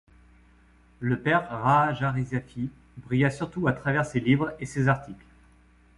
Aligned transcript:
Le 0.99 1.19
père 1.19 1.47
Rahajarizafy 1.47 2.71
brilla 2.97 3.29
surtout 3.29 3.67
à 3.67 3.73
travers 3.73 4.03
ses 4.03 4.19
livres 4.19 4.55
et 4.59 4.65
ses 4.65 4.87
articles. 4.87 5.25